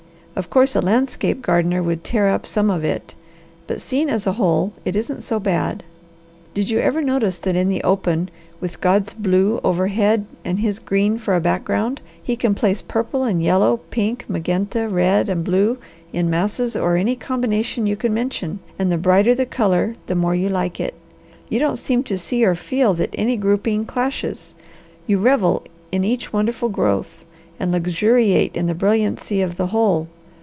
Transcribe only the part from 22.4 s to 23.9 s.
or feel that any grouping